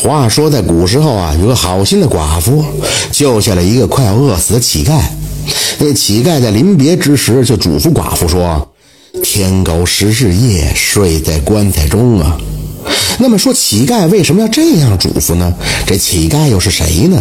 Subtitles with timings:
[0.00, 2.64] 话说，在古时候啊，有个好心的寡妇
[3.10, 5.00] 救下了一个快要饿死的乞丐。
[5.78, 8.68] 那乞丐在临别之时就嘱咐寡妇说
[9.24, 12.38] ：“天狗十日夜睡在棺材中啊。”
[13.18, 15.52] 那么说，乞丐为什么要这样嘱咐呢？
[15.84, 17.20] 这乞丐又是谁呢？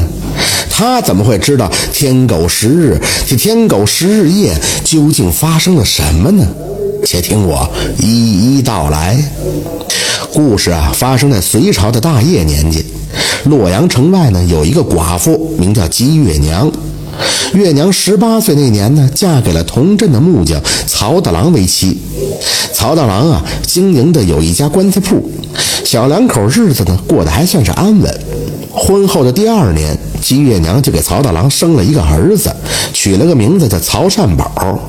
[0.69, 6.47] 他怎么会知道天狗十日这天狗十日夜究竟发生了什么呢？
[7.03, 7.67] 且听我
[7.97, 9.17] 一一道来。
[10.37, 12.85] 故事啊，发生在隋朝的大业年间，
[13.45, 16.71] 洛阳城外呢有一个寡妇，名叫姬月娘。
[17.55, 21.97] 月娘十八岁那年呢，嫁给了同镇的木匠曹大郎为妻。
[22.71, 25.27] 曹大郎啊，经营的有一家棺材铺，
[25.83, 28.21] 小两口日子呢过得还算是安稳。
[28.71, 32.55] 婚后的第二年，姬月娘就给曹大郎生了一个儿子，
[32.93, 34.79] 取了个名字叫曹善宝。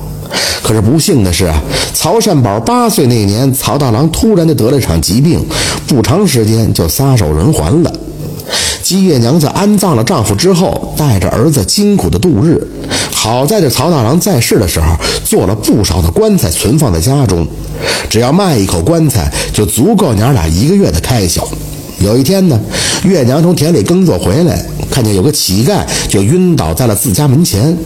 [0.61, 1.61] 可是不幸的是啊，
[1.93, 5.43] 曹善宝八岁那年，曹大郎突然的得了一场疾病，
[5.87, 7.91] 不长时间就撒手人寰了。
[8.83, 12.59] 姬月娘在安葬了丈夫之后，带着儿子辛苦的度日。
[13.11, 17.45] 好在这曹大郎在世的时候，做了不少的棺材存放在家中，
[18.09, 21.47] 只要卖一口棺材，就足够娘俩一个月的开销。
[21.99, 22.59] 有一天呢，
[23.03, 27.77] 月娘从田里耕作回来，看见有个乞丐就晕倒在了自家门前。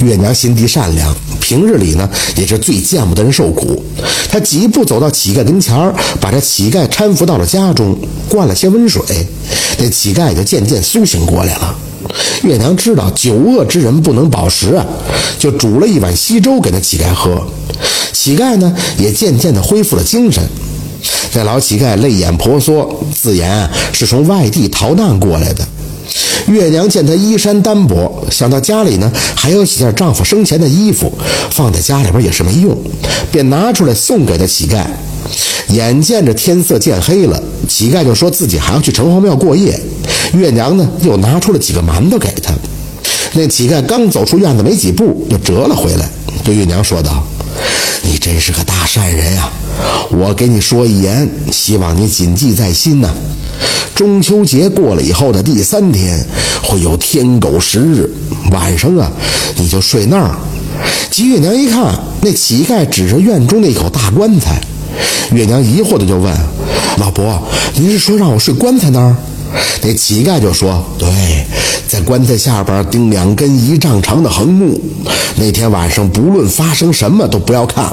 [0.00, 1.14] 月娘心地善良。
[1.44, 3.84] 平日里呢，也是最见不得人受苦。
[4.30, 7.94] 他几步走到乞丐跟前儿，把这乞丐搀扶到了家中，
[8.30, 9.02] 灌了些温水，
[9.78, 11.76] 那乞丐就渐渐苏醒过来了。
[12.44, 14.86] 月娘知道久饿之人不能饱食啊，
[15.38, 17.46] 就煮了一碗稀粥给那乞丐喝。
[18.14, 20.42] 乞丐呢，也渐渐的恢复了精神。
[21.30, 25.62] 这老乞丐泪眼婆娑，自言是从外地逃难过来的。
[26.46, 31.10] 月娘见他衣衫单薄，想到家里呢还有几件丈夫生前的衣服，
[31.54, 32.76] 放在家里边也是没用，
[33.30, 34.84] 便拿出来送给了乞丐。
[35.68, 39.80] 眼见着天色渐黑了，乞丐就说自己还要去城隍庙过夜。
[40.32, 42.52] 月娘呢又拿出了几个馒头给他。
[43.34, 46.08] 那乞丐刚走出院子没几步，又折了回来，
[46.42, 47.24] 对月娘说道
[48.02, 49.48] ：“你真是个大善人呀！
[50.10, 53.14] 我给你说一言，希望你谨记在心呐。”
[53.94, 56.26] 中秋节过了以后的第三天，
[56.64, 58.10] 会有天狗食日。
[58.50, 59.10] 晚上啊，
[59.56, 60.36] 你就睡那儿。
[61.10, 64.60] 姬月娘一看，那乞丐指着院中那口大棺材。
[65.32, 66.32] 月娘疑惑的就问
[66.98, 67.42] ：“老伯，
[67.74, 69.16] 您是说让我睡棺材那儿？”
[69.82, 71.08] 那乞丐就说：“对，
[71.88, 74.80] 在棺材下边钉两根一丈长的横木。
[75.36, 77.92] 那天晚上不论发生什么都不要看。”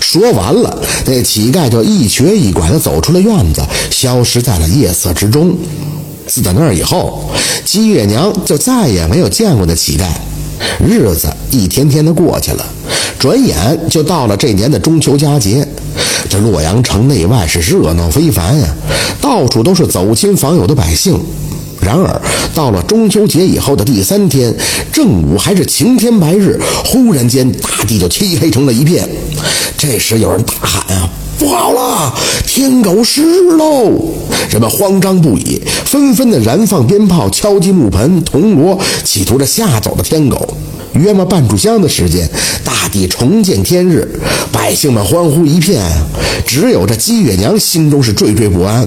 [0.00, 5.56] 说完了，那乞丐就一瘸一拐地走出了院子，消失在了夜色之中。
[6.26, 7.30] 自打那以后，
[7.64, 10.04] 姬月娘就再也没有见过那乞丐。
[10.86, 12.66] 日子一天天的过去了，
[13.18, 15.66] 转眼就到了这年的中秋佳节。
[16.28, 18.66] 这洛阳城内外是热闹非凡呀，
[19.20, 21.18] 到处都是走亲访友的百姓。
[21.80, 22.20] 然而，
[22.54, 24.52] 到了中秋节以后的第三天，
[24.90, 29.06] 正午还是晴天白日，忽然间大地就漆黑成了一片。
[29.76, 32.14] 这时有人大喊：“啊，不好了，
[32.46, 33.92] 天狗食日喽！”
[34.50, 40.56] 人们慌张不已，纷纷的燃放鞭炮、敲击木盆、铜锣，企图着吓走了天狗。
[40.94, 42.28] 约么半炷香的时间，
[42.64, 44.08] 大地重见天日，
[44.52, 45.82] 百姓们欢呼一片。
[46.46, 48.86] 只有这姬月娘心中是惴惴不安。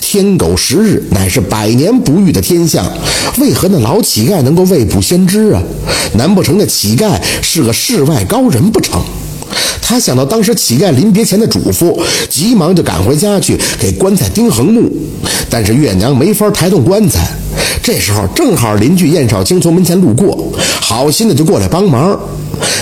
[0.00, 2.86] 天狗食日乃是百年不遇的天象，
[3.38, 5.62] 为何那老乞丐能够未卜先知啊？
[6.14, 9.02] 难不成那乞丐是个世外高人不成？
[9.80, 11.98] 他想到当时乞丐临别前的嘱咐，
[12.28, 14.90] 急忙就赶回家去给棺材钉横木。
[15.50, 17.28] 但是月娘没法抬动棺材。
[17.82, 22.18] 这时候正好邻居燕少卿从门前路过，好心的就过来帮忙。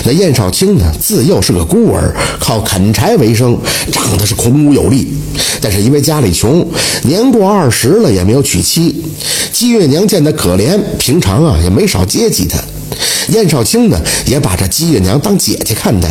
[0.05, 3.57] 那燕少卿呢，自幼是个孤儿，靠砍柴为生，
[3.91, 5.07] 长得是孔武有力。
[5.59, 6.65] 但是因为家里穷，
[7.03, 9.03] 年过二十了也没有娶妻。
[9.51, 12.59] 姬月娘见他可怜，平常啊也没少接济他。
[13.29, 16.09] 燕少卿呢，也把这姬月娘当姐姐看待。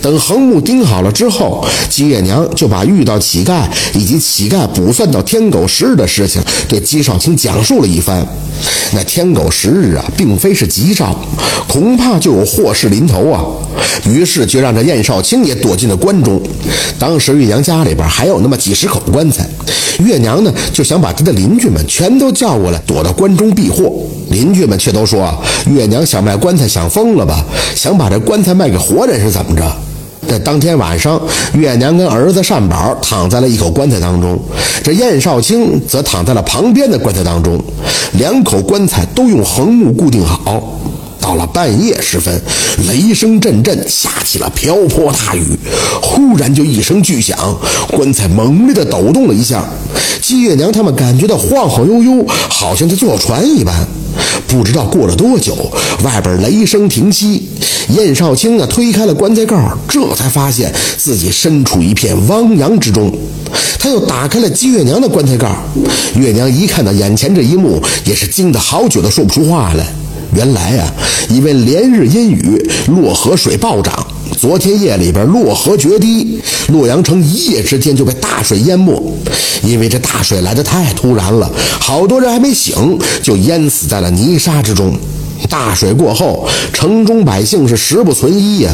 [0.00, 8.26] 等横木钉好了之后，姬月娘就把遇到乞丐以及乞丐卜算到天狗食日的事情对姬少卿讲述了一番。
[8.92, 11.14] 那天狗食日啊，并非是吉兆，
[11.68, 13.44] 恐怕就有祸事临头啊。
[14.06, 16.40] 于是就让这燕少卿也躲进了棺中。
[16.98, 19.48] 当时月娘家里边还有那么几十口棺材，
[19.98, 23.92] 月娘呢就想把她的邻居们全都叫过来，躲到棺中避祸。
[24.30, 25.34] 邻居们却都说
[25.70, 27.42] ：“月娘想卖棺材，想疯了吧？
[27.74, 29.64] 想把这棺材卖给活人是怎么着？”
[30.28, 31.18] 在当天晚上，
[31.54, 34.38] 月娘跟儿子善宝躺在了一口棺材当中，
[34.84, 37.58] 这燕少卿则躺在了旁边的棺材当中，
[38.12, 40.62] 两口棺材都用横木固定好。
[41.20, 42.40] 到了半夜时分，
[42.86, 45.58] 雷声阵阵，下起了瓢泼大雨。
[46.00, 47.36] 忽然就一声巨响，
[47.90, 49.64] 棺材猛烈地抖动了一下。
[50.22, 53.74] 季月娘他们感觉到晃晃悠悠，好像在坐船一般。
[54.46, 55.54] 不知道过了多久，
[56.02, 57.48] 外边雷声停息，
[57.90, 59.56] 燕少卿啊推开了棺材盖，
[59.88, 63.10] 这才发现自己身处一片汪洋之中。
[63.78, 65.50] 他又打开了姬月娘的棺材盖，
[66.14, 69.86] 月娘一看到眼前这一幕，也是惊得好久都说不出话来。
[70.34, 70.92] 原来啊，
[71.30, 74.06] 因为连日阴雨，洛河水暴涨。
[74.36, 76.38] 昨天夜里边，洛河决堤，
[76.68, 79.02] 洛阳城一夜之间就被大水淹没。
[79.62, 81.50] 因为这大水来得太突然了，
[81.80, 84.94] 好多人还没醒，就淹死在了泥沙之中。
[85.48, 88.70] 大水过后，城中百姓是食不存衣呀，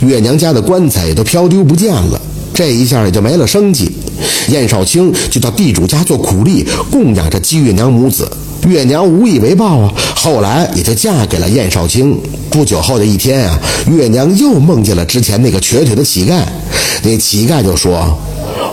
[0.00, 2.20] 月娘家的棺材也都飘丢不见了。
[2.54, 3.90] 这一下也就没了生计。
[4.48, 8.30] 燕少卿就到地主家做苦力，供养着姬月娘母子。
[8.68, 12.16] 月娘无以为报啊，后来也就嫁给了燕少卿。
[12.50, 13.58] 不久后的一天啊，
[13.90, 16.42] 月娘又梦见了之前那个瘸腿的乞丐。
[17.02, 18.16] 那乞丐就说：“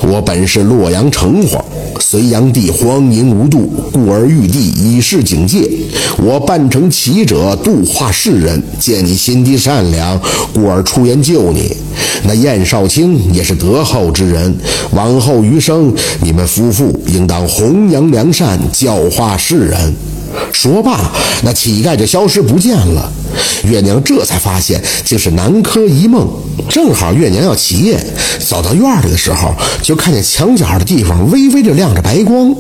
[0.03, 1.59] 我本是洛阳城隍。”
[1.99, 5.69] 隋炀帝荒淫无度，故而玉帝以示警戒。
[6.17, 8.61] 我扮成乞者，度化世人。
[8.79, 10.19] 见你心地善良，
[10.53, 11.75] 故而出言救你。
[12.23, 14.55] 那燕少卿也是德厚之人，
[14.91, 19.93] 往后余生，你们夫妇应当弘扬良善，教化世人。
[20.51, 21.11] 说罢，
[21.43, 23.11] 那乞丐就消失不见了。
[23.63, 26.27] 月娘这才发现，竟是南柯一梦。
[26.69, 27.99] 正好月娘要起夜，
[28.39, 32.53] 走到院里的时候，就看见墙角的地方微微的亮着白光。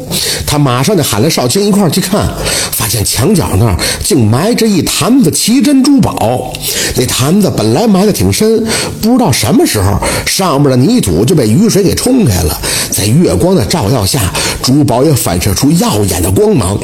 [0.45, 2.27] 她马上就喊了少卿一块去看，
[2.71, 6.51] 发现墙角那儿竟埋着一坛子奇珍珠宝。
[6.95, 8.65] 那坛子本来埋的挺深，
[9.01, 16.77] 不知道什么时候上面的泥土就被雨水给冲开了，在月光的照耀下，珠宝也反射出耀眼的光芒。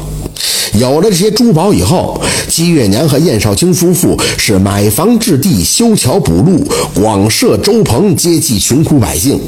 [0.80, 9.40] 有了这些珠宝以后，姬月娘和燕少卿夫妇是买房置地、修桥补路、广设粥棚，接济穷苦百姓。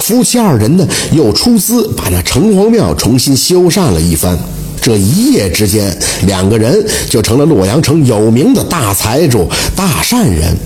[0.00, 4.38] 夫妻二人呢，又出资把那城隍庙重新修缮了一番。
[4.80, 5.96] 这一夜之间，
[6.26, 10.56] 两个人就成了洛阳城有名的大财主、大善人。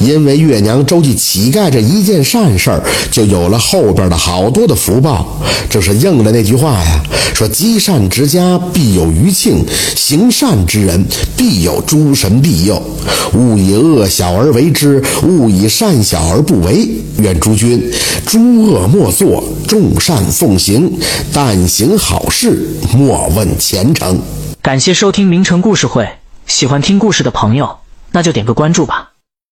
[0.00, 5.40] 因为月娘周济乞丐这一件善事儿，就有了后边的好多的福报。
[5.68, 7.02] 这是应了那句话呀，
[7.34, 9.64] 说积善之家必有余庆，
[9.94, 11.04] 行善之人
[11.36, 12.82] 必有诸神庇佑。
[13.34, 16.88] 勿以恶小而为之，勿以善小而不为。
[17.18, 17.92] 愿诸君
[18.26, 20.98] 诸恶莫作，众善奉行，
[21.32, 24.20] 但行好事，莫问前程。
[24.62, 26.08] 感谢收听名城故事会，
[26.46, 27.76] 喜欢听故事的朋友，
[28.12, 29.09] 那就点个关注吧。